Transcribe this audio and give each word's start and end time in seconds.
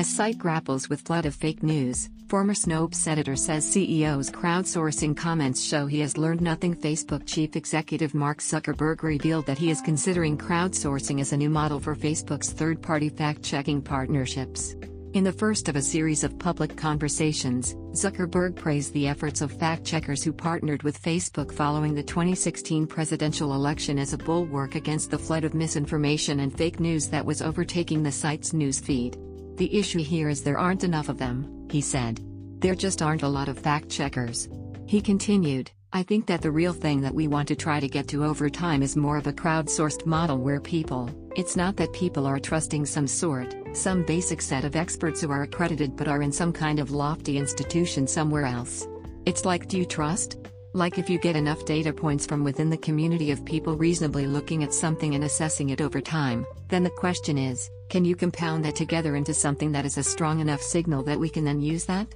As 0.00 0.08
site 0.08 0.38
grapples 0.38 0.88
with 0.88 1.02
flood 1.02 1.26
of 1.26 1.34
fake 1.34 1.62
news, 1.62 2.08
former 2.26 2.54
Snopes 2.54 3.06
editor 3.06 3.36
says 3.36 3.66
CEO's 3.66 4.30
crowdsourcing 4.30 5.14
comments 5.14 5.62
show 5.62 5.84
he 5.84 6.00
has 6.00 6.16
learned 6.16 6.40
nothing. 6.40 6.74
Facebook 6.74 7.26
chief 7.26 7.54
executive 7.54 8.14
Mark 8.14 8.38
Zuckerberg 8.38 9.02
revealed 9.02 9.44
that 9.44 9.58
he 9.58 9.68
is 9.68 9.82
considering 9.82 10.38
crowdsourcing 10.38 11.20
as 11.20 11.34
a 11.34 11.36
new 11.36 11.50
model 11.50 11.78
for 11.78 11.94
Facebook's 11.94 12.50
third-party 12.50 13.10
fact-checking 13.10 13.82
partnerships. 13.82 14.74
In 15.12 15.22
the 15.22 15.34
first 15.34 15.68
of 15.68 15.76
a 15.76 15.82
series 15.82 16.24
of 16.24 16.38
public 16.38 16.78
conversations, 16.78 17.74
Zuckerberg 17.92 18.56
praised 18.56 18.94
the 18.94 19.06
efforts 19.06 19.42
of 19.42 19.52
fact 19.52 19.84
checkers 19.84 20.22
who 20.22 20.32
partnered 20.32 20.82
with 20.82 21.02
Facebook 21.02 21.52
following 21.52 21.94
the 21.94 22.02
2016 22.02 22.86
presidential 22.86 23.52
election 23.52 23.98
as 23.98 24.14
a 24.14 24.18
bulwark 24.18 24.76
against 24.76 25.10
the 25.10 25.18
flood 25.18 25.44
of 25.44 25.52
misinformation 25.52 26.40
and 26.40 26.56
fake 26.56 26.80
news 26.80 27.08
that 27.08 27.26
was 27.26 27.42
overtaking 27.42 28.02
the 28.02 28.10
site's 28.10 28.52
newsfeed. 28.52 29.18
The 29.60 29.78
issue 29.78 30.02
here 30.02 30.30
is 30.30 30.42
there 30.42 30.58
aren't 30.58 30.84
enough 30.84 31.10
of 31.10 31.18
them, 31.18 31.68
he 31.70 31.82
said. 31.82 32.18
There 32.60 32.74
just 32.74 33.02
aren't 33.02 33.24
a 33.24 33.28
lot 33.28 33.46
of 33.46 33.58
fact 33.58 33.90
checkers. 33.90 34.48
He 34.86 35.02
continued, 35.02 35.70
I 35.92 36.02
think 36.02 36.24
that 36.28 36.40
the 36.40 36.50
real 36.50 36.72
thing 36.72 37.02
that 37.02 37.14
we 37.14 37.28
want 37.28 37.46
to 37.48 37.54
try 37.54 37.78
to 37.78 37.86
get 37.86 38.08
to 38.08 38.24
over 38.24 38.48
time 38.48 38.82
is 38.82 38.96
more 38.96 39.18
of 39.18 39.26
a 39.26 39.34
crowdsourced 39.34 40.06
model 40.06 40.38
where 40.38 40.62
people, 40.62 41.10
it's 41.36 41.56
not 41.56 41.76
that 41.76 41.92
people 41.92 42.24
are 42.24 42.38
trusting 42.38 42.86
some 42.86 43.06
sort, 43.06 43.54
some 43.74 44.02
basic 44.02 44.40
set 44.40 44.64
of 44.64 44.76
experts 44.76 45.20
who 45.20 45.30
are 45.30 45.42
accredited 45.42 45.94
but 45.94 46.08
are 46.08 46.22
in 46.22 46.32
some 46.32 46.54
kind 46.54 46.80
of 46.80 46.90
lofty 46.90 47.36
institution 47.36 48.06
somewhere 48.06 48.46
else. 48.46 48.88
It's 49.26 49.44
like 49.44 49.68
do 49.68 49.76
you 49.76 49.84
trust? 49.84 50.38
Like 50.72 50.98
if 50.98 51.10
you 51.10 51.18
get 51.18 51.34
enough 51.34 51.64
data 51.64 51.92
points 51.92 52.24
from 52.24 52.44
within 52.44 52.70
the 52.70 52.76
community 52.76 53.32
of 53.32 53.44
people 53.44 53.76
reasonably 53.76 54.26
looking 54.26 54.62
at 54.62 54.72
something 54.72 55.16
and 55.16 55.24
assessing 55.24 55.70
it 55.70 55.80
over 55.80 56.00
time, 56.00 56.46
then 56.68 56.84
the 56.84 56.90
question 56.90 57.36
is, 57.36 57.68
can 57.88 58.04
you 58.04 58.14
compound 58.14 58.64
that 58.64 58.76
together 58.76 59.16
into 59.16 59.34
something 59.34 59.72
that 59.72 59.84
is 59.84 59.98
a 59.98 60.02
strong 60.02 60.38
enough 60.38 60.62
signal 60.62 61.02
that 61.02 61.18
we 61.18 61.28
can 61.28 61.44
then 61.44 61.60
use 61.60 61.84
that? 61.86 62.06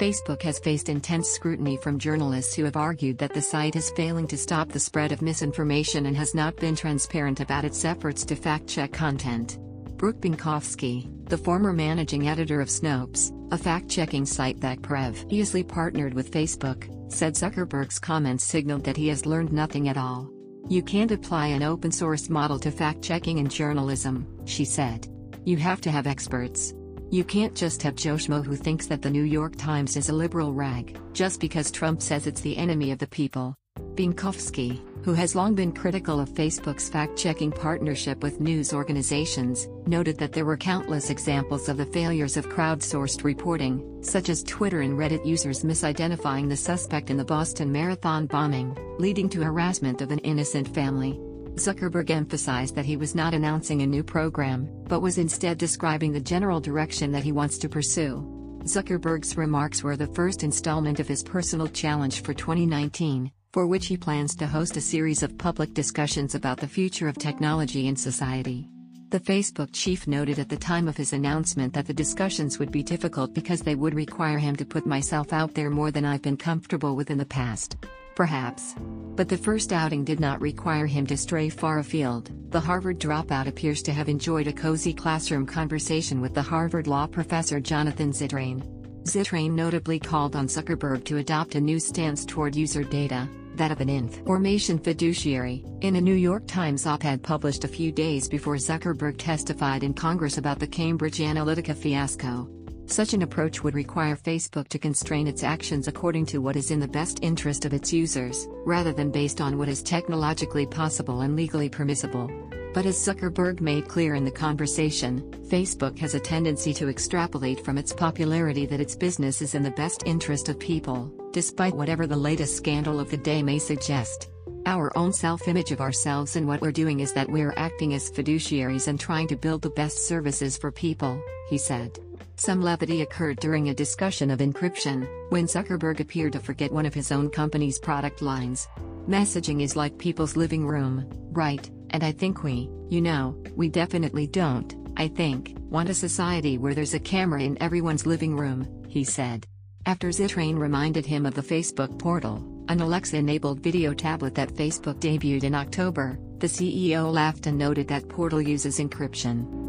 Facebook 0.00 0.40
has 0.42 0.58
faced 0.58 0.88
intense 0.88 1.28
scrutiny 1.28 1.76
from 1.76 1.98
journalists 1.98 2.54
who 2.54 2.64
have 2.64 2.76
argued 2.76 3.18
that 3.18 3.34
the 3.34 3.42
site 3.42 3.76
is 3.76 3.90
failing 3.90 4.26
to 4.28 4.38
stop 4.38 4.70
the 4.70 4.80
spread 4.80 5.12
of 5.12 5.20
misinformation 5.20 6.06
and 6.06 6.16
has 6.16 6.34
not 6.34 6.56
been 6.56 6.76
transparent 6.76 7.40
about 7.40 7.64
its 7.64 7.84
efforts 7.84 8.24
to 8.24 8.36
fact 8.36 8.66
check 8.66 8.90
content. 8.90 9.58
Brooke 9.98 10.20
Binkowski, 10.20 11.28
the 11.28 11.36
former 11.36 11.74
managing 11.74 12.28
editor 12.28 12.60
of 12.60 12.68
Snopes, 12.68 13.32
a 13.52 13.58
fact 13.58 13.90
checking 13.90 14.24
site 14.24 14.60
that 14.60 14.80
previously 14.80 15.64
partnered 15.64 16.14
with 16.14 16.30
Facebook, 16.30 16.88
said 17.08 17.34
Zuckerberg's 17.34 17.98
comments 17.98 18.44
signaled 18.44 18.84
that 18.84 18.96
he 18.96 19.08
has 19.08 19.26
learned 19.26 19.52
nothing 19.52 19.88
at 19.88 19.96
all. 19.96 20.30
You 20.68 20.82
can't 20.82 21.12
apply 21.12 21.48
an 21.48 21.62
open 21.62 21.90
source 21.90 22.28
model 22.28 22.58
to 22.58 22.70
fact 22.70 23.02
checking 23.02 23.38
in 23.38 23.48
journalism, 23.48 24.26
she 24.44 24.64
said. 24.64 25.08
You 25.44 25.56
have 25.56 25.80
to 25.82 25.90
have 25.90 26.06
experts. 26.06 26.74
You 27.10 27.24
can't 27.24 27.54
just 27.54 27.82
have 27.82 27.94
Joe 27.94 28.16
Schmo 28.16 28.44
who 28.44 28.54
thinks 28.54 28.86
that 28.86 29.00
the 29.00 29.10
New 29.10 29.22
York 29.22 29.56
Times 29.56 29.96
is 29.96 30.10
a 30.10 30.12
liberal 30.12 30.52
rag, 30.52 31.00
just 31.14 31.40
because 31.40 31.70
Trump 31.70 32.02
says 32.02 32.26
it's 32.26 32.42
the 32.42 32.56
enemy 32.56 32.90
of 32.90 32.98
the 32.98 33.06
people. 33.06 33.56
Binkowski, 33.98 34.80
who 35.02 35.12
has 35.12 35.34
long 35.34 35.56
been 35.56 35.72
critical 35.72 36.20
of 36.20 36.28
Facebook's 36.28 36.88
fact 36.88 37.18
checking 37.18 37.50
partnership 37.50 38.22
with 38.22 38.40
news 38.40 38.72
organizations, 38.72 39.66
noted 39.88 40.16
that 40.18 40.32
there 40.32 40.44
were 40.44 40.56
countless 40.56 41.10
examples 41.10 41.68
of 41.68 41.78
the 41.78 41.84
failures 41.84 42.36
of 42.36 42.48
crowdsourced 42.48 43.24
reporting, 43.24 43.98
such 44.00 44.28
as 44.28 44.44
Twitter 44.44 44.82
and 44.82 44.96
Reddit 44.96 45.26
users 45.26 45.64
misidentifying 45.64 46.48
the 46.48 46.56
suspect 46.56 47.10
in 47.10 47.16
the 47.16 47.24
Boston 47.24 47.72
Marathon 47.72 48.26
bombing, 48.26 48.72
leading 49.00 49.28
to 49.30 49.42
harassment 49.42 50.00
of 50.00 50.12
an 50.12 50.20
innocent 50.20 50.72
family. 50.72 51.18
Zuckerberg 51.56 52.10
emphasized 52.10 52.76
that 52.76 52.86
he 52.86 52.96
was 52.96 53.16
not 53.16 53.34
announcing 53.34 53.82
a 53.82 53.86
new 53.86 54.04
program, 54.04 54.68
but 54.84 55.00
was 55.00 55.18
instead 55.18 55.58
describing 55.58 56.12
the 56.12 56.20
general 56.20 56.60
direction 56.60 57.10
that 57.10 57.24
he 57.24 57.32
wants 57.32 57.58
to 57.58 57.68
pursue. 57.68 58.24
Zuckerberg's 58.62 59.36
remarks 59.36 59.82
were 59.82 59.96
the 59.96 60.14
first 60.14 60.44
installment 60.44 61.00
of 61.00 61.08
his 61.08 61.24
personal 61.24 61.66
challenge 61.66 62.22
for 62.22 62.32
2019, 62.32 63.32
for 63.52 63.66
which 63.66 63.86
he 63.86 63.96
plans 63.96 64.34
to 64.36 64.46
host 64.46 64.76
a 64.76 64.80
series 64.80 65.22
of 65.22 65.38
public 65.38 65.74
discussions 65.74 66.34
about 66.34 66.58
the 66.58 66.68
future 66.68 67.08
of 67.08 67.16
technology 67.16 67.86
in 67.86 67.96
society. 67.96 68.68
The 69.10 69.20
Facebook 69.20 69.70
chief 69.72 70.06
noted 70.06 70.38
at 70.38 70.50
the 70.50 70.56
time 70.56 70.86
of 70.86 70.96
his 70.96 71.14
announcement 71.14 71.72
that 71.72 71.86
the 71.86 71.94
discussions 71.94 72.58
would 72.58 72.70
be 72.70 72.82
difficult 72.82 73.32
because 73.32 73.62
they 73.62 73.74
would 73.74 73.94
require 73.94 74.36
him 74.36 74.54
to 74.56 74.66
put 74.66 74.84
myself 74.84 75.32
out 75.32 75.54
there 75.54 75.70
more 75.70 75.90
than 75.90 76.04
I've 76.04 76.20
been 76.20 76.36
comfortable 76.36 76.94
with 76.94 77.10
in 77.10 77.16
the 77.16 77.24
past. 77.24 77.78
Perhaps. 78.14 78.74
But 79.16 79.30
the 79.30 79.38
first 79.38 79.72
outing 79.72 80.04
did 80.04 80.20
not 80.20 80.42
require 80.42 80.86
him 80.86 81.06
to 81.06 81.16
stray 81.16 81.48
far 81.48 81.78
afield. 81.78 82.30
The 82.52 82.60
Harvard 82.60 82.98
dropout 82.98 83.46
appears 83.46 83.80
to 83.84 83.92
have 83.92 84.10
enjoyed 84.10 84.46
a 84.46 84.52
cozy 84.52 84.92
classroom 84.92 85.46
conversation 85.46 86.20
with 86.20 86.34
the 86.34 86.42
Harvard 86.42 86.86
law 86.86 87.06
professor 87.06 87.60
Jonathan 87.60 88.12
Zittrain. 88.12 88.77
Zittrain 89.08 89.52
notably 89.52 89.98
called 89.98 90.36
on 90.36 90.46
Zuckerberg 90.46 91.02
to 91.06 91.16
adopt 91.16 91.54
a 91.54 91.60
new 91.60 91.80
stance 91.80 92.26
toward 92.26 92.54
user 92.54 92.84
data, 92.84 93.26
that 93.54 93.72
of 93.72 93.80
an 93.80 93.88
information 93.88 94.78
fiduciary, 94.78 95.64
in 95.80 95.96
a 95.96 96.00
New 96.00 96.14
York 96.14 96.46
Times 96.46 96.86
op 96.86 97.06
ed 97.06 97.22
published 97.22 97.64
a 97.64 97.68
few 97.68 97.90
days 97.90 98.28
before 98.28 98.56
Zuckerberg 98.56 99.16
testified 99.16 99.82
in 99.82 99.94
Congress 99.94 100.36
about 100.36 100.58
the 100.58 100.66
Cambridge 100.66 101.18
Analytica 101.18 101.74
fiasco. 101.74 102.50
Such 102.84 103.14
an 103.14 103.22
approach 103.22 103.64
would 103.64 103.74
require 103.74 104.14
Facebook 104.14 104.68
to 104.68 104.78
constrain 104.78 105.26
its 105.26 105.42
actions 105.42 105.88
according 105.88 106.26
to 106.26 106.42
what 106.42 106.56
is 106.56 106.70
in 106.70 106.78
the 106.78 106.86
best 106.86 107.18
interest 107.22 107.64
of 107.64 107.72
its 107.72 107.92
users, 107.92 108.46
rather 108.66 108.92
than 108.92 109.10
based 109.10 109.40
on 109.40 109.56
what 109.56 109.68
is 109.68 109.82
technologically 109.82 110.66
possible 110.66 111.22
and 111.22 111.34
legally 111.34 111.70
permissible. 111.70 112.30
But 112.78 112.86
as 112.86 112.96
Zuckerberg 112.96 113.60
made 113.60 113.88
clear 113.88 114.14
in 114.14 114.24
the 114.24 114.30
conversation, 114.30 115.20
Facebook 115.48 115.98
has 115.98 116.14
a 116.14 116.20
tendency 116.20 116.72
to 116.74 116.88
extrapolate 116.88 117.64
from 117.64 117.76
its 117.76 117.92
popularity 117.92 118.66
that 118.66 118.78
its 118.78 118.94
business 118.94 119.42
is 119.42 119.56
in 119.56 119.64
the 119.64 119.72
best 119.72 120.04
interest 120.06 120.48
of 120.48 120.60
people, 120.60 121.12
despite 121.32 121.74
whatever 121.74 122.06
the 122.06 122.16
latest 122.16 122.56
scandal 122.56 123.00
of 123.00 123.10
the 123.10 123.16
day 123.16 123.42
may 123.42 123.58
suggest. 123.58 124.30
Our 124.64 124.96
own 124.96 125.12
self 125.12 125.48
image 125.48 125.72
of 125.72 125.80
ourselves 125.80 126.36
and 126.36 126.46
what 126.46 126.60
we're 126.60 126.70
doing 126.70 127.00
is 127.00 127.12
that 127.14 127.28
we're 127.28 127.52
acting 127.56 127.94
as 127.94 128.12
fiduciaries 128.12 128.86
and 128.86 129.00
trying 129.00 129.26
to 129.26 129.36
build 129.36 129.62
the 129.62 129.70
best 129.70 130.06
services 130.06 130.56
for 130.56 130.70
people, 130.70 131.20
he 131.50 131.58
said. 131.58 131.98
Some 132.36 132.62
levity 132.62 133.02
occurred 133.02 133.40
during 133.40 133.70
a 133.70 133.74
discussion 133.74 134.30
of 134.30 134.38
encryption, 134.38 135.04
when 135.30 135.48
Zuckerberg 135.48 135.98
appeared 135.98 136.34
to 136.34 136.38
forget 136.38 136.70
one 136.70 136.86
of 136.86 136.94
his 136.94 137.10
own 137.10 137.28
company's 137.28 137.80
product 137.80 138.22
lines. 138.22 138.68
Messaging 139.08 139.62
is 139.62 139.74
like 139.74 139.96
people's 139.96 140.36
living 140.36 140.66
room, 140.66 141.08
right? 141.32 141.66
And 141.90 142.04
I 142.04 142.12
think 142.12 142.42
we, 142.42 142.68
you 142.90 143.00
know, 143.00 143.42
we 143.56 143.70
definitely 143.70 144.26
don't, 144.26 144.76
I 144.98 145.08
think, 145.08 145.56
want 145.70 145.88
a 145.88 145.94
society 145.94 146.58
where 146.58 146.74
there's 146.74 146.92
a 146.92 147.00
camera 147.00 147.40
in 147.40 147.56
everyone's 147.62 148.04
living 148.04 148.36
room, 148.36 148.84
he 148.86 149.04
said. 149.04 149.46
After 149.86 150.08
Zittrain 150.08 150.58
reminded 150.58 151.06
him 151.06 151.24
of 151.24 151.32
the 151.32 151.40
Facebook 151.40 151.98
portal, 151.98 152.44
an 152.68 152.82
Alexa 152.82 153.16
enabled 153.16 153.60
video 153.60 153.94
tablet 153.94 154.34
that 154.34 154.52
Facebook 154.52 155.00
debuted 155.00 155.44
in 155.44 155.54
October, 155.54 156.18
the 156.36 156.46
CEO 156.46 157.10
laughed 157.10 157.46
and 157.46 157.56
noted 157.56 157.88
that 157.88 158.10
Portal 158.10 158.42
uses 158.42 158.78
encryption. 158.78 159.67